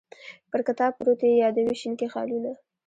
پر 0.51 0.61
کتاب 0.67 0.91
پروت 0.97 1.19
یې 1.27 1.33
یادوې 1.43 1.75
شینکي 1.81 2.07
خالونه 2.13 2.51